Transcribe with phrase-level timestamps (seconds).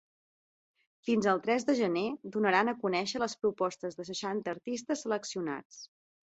[1.09, 2.07] Fins al tres de gener,
[2.37, 5.89] donaran a conèixer les propostes de seixanta artistes seleccionats.